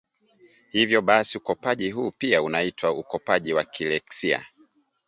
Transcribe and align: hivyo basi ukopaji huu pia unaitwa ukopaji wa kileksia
hivyo 0.69 1.01
basi 1.01 1.37
ukopaji 1.37 1.91
huu 1.91 2.11
pia 2.17 2.41
unaitwa 2.41 2.91
ukopaji 2.91 3.53
wa 3.53 3.63
kileksia 3.63 4.45